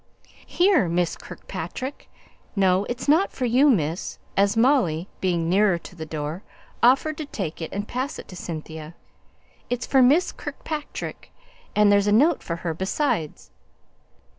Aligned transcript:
"Here, 0.47 0.87
Miss 0.89 1.15
Kirkpatrick! 1.15 2.09
No, 2.55 2.85
it's 2.89 3.07
not 3.07 3.31
for 3.31 3.45
you, 3.45 3.69
miss!" 3.69 4.17
as 4.35 4.57
Molly, 4.57 5.07
being 5.19 5.47
nearer 5.47 5.77
to 5.77 5.95
the 5.95 6.07
door, 6.07 6.41
offered 6.81 7.19
to 7.19 7.25
take 7.27 7.61
it 7.61 7.71
and 7.71 7.87
pass 7.87 8.17
it 8.17 8.27
to 8.29 8.35
Cynthia. 8.35 8.95
"It's 9.69 9.85
for 9.85 10.01
Miss 10.01 10.31
Kirkpatrick; 10.31 11.31
and 11.75 11.91
there's 11.91 12.07
a 12.07 12.11
note 12.11 12.41
for 12.41 12.55
her 12.65 12.73
besides!" 12.73 13.51